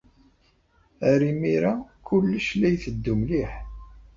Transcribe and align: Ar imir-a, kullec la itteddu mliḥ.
Ar 1.11 1.21
imir-a, 1.31 1.73
kullec 2.05 2.47
la 2.59 2.67
itteddu 2.73 3.13
mliḥ. 3.19 3.51